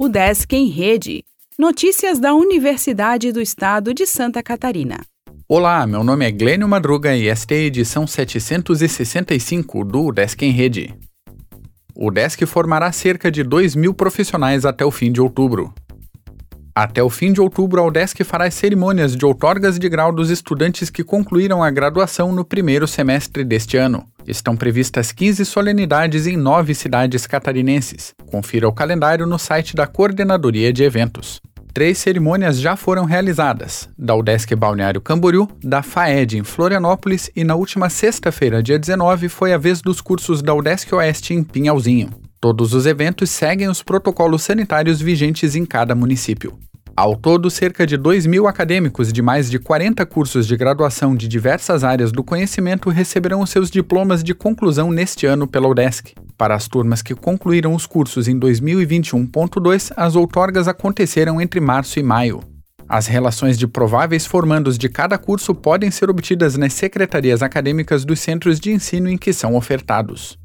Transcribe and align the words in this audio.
O 0.00 0.08
Desk 0.08 0.54
em 0.54 0.68
Rede. 0.68 1.24
Notícias 1.58 2.20
da 2.20 2.32
Universidade 2.32 3.32
do 3.32 3.40
Estado 3.40 3.92
de 3.92 4.06
Santa 4.06 4.40
Catarina. 4.44 5.00
Olá, 5.48 5.84
meu 5.88 6.04
nome 6.04 6.24
é 6.24 6.30
Glênio 6.30 6.68
Madruga 6.68 7.16
e 7.16 7.26
esta 7.26 7.52
é 7.52 7.56
a 7.56 7.62
edição 7.62 8.06
765 8.06 9.84
do 9.84 10.12
Desk 10.12 10.40
em 10.40 10.52
Rede. 10.52 10.94
O 11.96 12.12
Desk 12.12 12.46
formará 12.46 12.92
cerca 12.92 13.28
de 13.28 13.42
2 13.42 13.74
mil 13.74 13.92
profissionais 13.92 14.64
até 14.64 14.84
o 14.84 14.92
fim 14.92 15.10
de 15.10 15.20
outubro. 15.20 15.74
Até 16.72 17.02
o 17.02 17.10
fim 17.10 17.32
de 17.32 17.40
outubro, 17.40 17.80
a 17.80 17.84
UDESC 17.84 18.22
fará 18.22 18.44
as 18.44 18.54
cerimônias 18.54 19.16
de 19.16 19.26
outorgas 19.26 19.80
de 19.80 19.88
grau 19.88 20.12
dos 20.12 20.30
estudantes 20.30 20.88
que 20.88 21.02
concluíram 21.02 21.60
a 21.60 21.72
graduação 21.72 22.30
no 22.30 22.44
primeiro 22.44 22.86
semestre 22.86 23.42
deste 23.42 23.76
ano. 23.76 24.06
Estão 24.28 24.54
previstas 24.54 25.10
15 25.10 25.42
solenidades 25.46 26.26
em 26.26 26.36
nove 26.36 26.74
cidades 26.74 27.26
catarinenses. 27.26 28.12
Confira 28.26 28.68
o 28.68 28.72
calendário 28.74 29.26
no 29.26 29.38
site 29.38 29.74
da 29.74 29.86
Coordenadoria 29.86 30.70
de 30.70 30.84
Eventos. 30.84 31.40
Três 31.72 31.96
cerimônias 31.96 32.60
já 32.60 32.76
foram 32.76 33.06
realizadas, 33.06 33.88
da 33.96 34.14
UDESC 34.14 34.54
Balneário 34.54 35.00
Camboriú, 35.00 35.48
da 35.64 35.82
FAED 35.82 36.36
em 36.36 36.44
Florianópolis 36.44 37.30
e 37.34 37.42
na 37.42 37.54
última 37.54 37.88
sexta-feira, 37.88 38.62
dia 38.62 38.78
19, 38.78 39.30
foi 39.30 39.54
a 39.54 39.58
vez 39.58 39.80
dos 39.80 40.02
cursos 40.02 40.42
da 40.42 40.52
UDESC 40.52 40.94
Oeste 40.94 41.32
em 41.32 41.42
Pinhalzinho. 41.42 42.10
Todos 42.38 42.74
os 42.74 42.84
eventos 42.84 43.30
seguem 43.30 43.68
os 43.68 43.82
protocolos 43.82 44.42
sanitários 44.42 45.00
vigentes 45.00 45.56
em 45.56 45.64
cada 45.64 45.94
município. 45.94 46.58
Ao 46.98 47.14
todo, 47.14 47.48
cerca 47.48 47.86
de 47.86 47.96
2 47.96 48.26
mil 48.26 48.48
acadêmicos 48.48 49.12
de 49.12 49.22
mais 49.22 49.48
de 49.48 49.60
40 49.60 50.04
cursos 50.04 50.48
de 50.48 50.56
graduação 50.56 51.14
de 51.14 51.28
diversas 51.28 51.84
áreas 51.84 52.10
do 52.10 52.24
conhecimento 52.24 52.90
receberão 52.90 53.40
os 53.40 53.50
seus 53.50 53.70
diplomas 53.70 54.20
de 54.20 54.34
conclusão 54.34 54.90
neste 54.90 55.24
ano 55.24 55.46
pela 55.46 55.68
UDESC. 55.68 56.16
Para 56.36 56.56
as 56.56 56.66
turmas 56.66 57.00
que 57.00 57.14
concluíram 57.14 57.72
os 57.72 57.86
cursos 57.86 58.26
em 58.26 58.36
2021.2, 58.36 59.92
as 59.96 60.16
outorgas 60.16 60.66
aconteceram 60.66 61.40
entre 61.40 61.60
março 61.60 62.00
e 62.00 62.02
maio. 62.02 62.40
As 62.88 63.06
relações 63.06 63.56
de 63.56 63.68
prováveis 63.68 64.26
formandos 64.26 64.76
de 64.76 64.88
cada 64.88 65.16
curso 65.16 65.54
podem 65.54 65.92
ser 65.92 66.10
obtidas 66.10 66.56
nas 66.56 66.72
secretarias 66.72 67.44
acadêmicas 67.44 68.04
dos 68.04 68.18
centros 68.18 68.58
de 68.58 68.72
ensino 68.72 69.08
em 69.08 69.16
que 69.16 69.32
são 69.32 69.54
ofertados. 69.54 70.36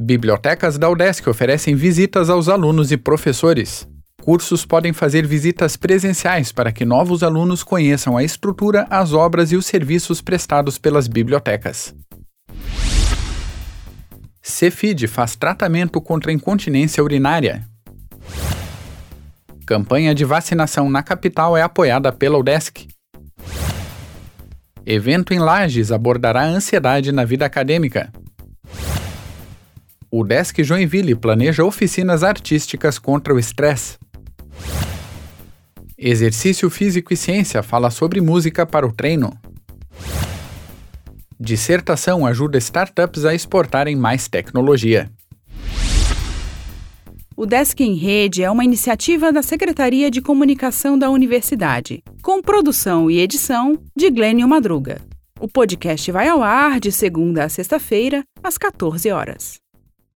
Bibliotecas 0.00 0.78
da 0.78 0.88
UDESC 0.88 1.28
oferecem 1.28 1.74
visitas 1.74 2.30
aos 2.30 2.48
alunos 2.48 2.92
e 2.92 2.96
professores. 2.96 3.84
Cursos 4.22 4.64
podem 4.64 4.92
fazer 4.92 5.26
visitas 5.26 5.76
presenciais 5.76 6.52
para 6.52 6.70
que 6.70 6.84
novos 6.84 7.24
alunos 7.24 7.64
conheçam 7.64 8.16
a 8.16 8.22
estrutura, 8.22 8.86
as 8.90 9.12
obras 9.12 9.50
e 9.50 9.56
os 9.56 9.66
serviços 9.66 10.20
prestados 10.20 10.78
pelas 10.78 11.08
bibliotecas. 11.08 11.92
Cefid 14.40 15.08
faz 15.08 15.34
tratamento 15.34 16.00
contra 16.00 16.30
incontinência 16.30 17.02
urinária. 17.02 17.66
Campanha 19.66 20.14
de 20.14 20.24
vacinação 20.24 20.88
na 20.88 21.02
capital 21.02 21.56
é 21.56 21.62
apoiada 21.62 22.12
pela 22.12 22.38
UDESC. 22.38 22.86
Evento 24.86 25.34
em 25.34 25.40
Lages 25.40 25.90
abordará 25.90 26.44
ansiedade 26.44 27.10
na 27.10 27.24
vida 27.24 27.44
acadêmica. 27.44 28.12
O 30.10 30.24
Desk 30.24 30.64
Joinville 30.64 31.14
planeja 31.14 31.64
oficinas 31.64 32.24
artísticas 32.24 32.98
contra 32.98 33.34
o 33.34 33.38
estresse. 33.38 33.98
Exercício 35.98 36.70
Físico 36.70 37.12
e 37.12 37.16
Ciência 37.16 37.62
fala 37.62 37.90
sobre 37.90 38.20
música 38.20 38.64
para 38.64 38.86
o 38.86 38.92
treino. 38.92 39.36
Dissertação 41.38 42.24
ajuda 42.24 42.56
startups 42.56 43.26
a 43.26 43.34
exportarem 43.34 43.96
mais 43.96 44.28
tecnologia. 44.28 45.10
O 47.36 47.44
Desk 47.44 47.78
em 47.80 47.94
Rede 47.94 48.42
é 48.42 48.50
uma 48.50 48.64
iniciativa 48.64 49.30
da 49.30 49.42
Secretaria 49.42 50.10
de 50.10 50.22
Comunicação 50.22 50.98
da 50.98 51.10
Universidade, 51.10 52.02
com 52.22 52.40
produção 52.40 53.10
e 53.10 53.20
edição 53.20 53.78
de 53.94 54.10
Glênio 54.10 54.48
Madruga. 54.48 55.00
O 55.38 55.46
podcast 55.46 56.10
vai 56.10 56.28
ao 56.28 56.42
ar 56.42 56.80
de 56.80 56.90
segunda 56.90 57.44
a 57.44 57.48
sexta-feira, 57.48 58.24
às 58.42 58.58
14 58.58 59.10
horas. 59.10 59.60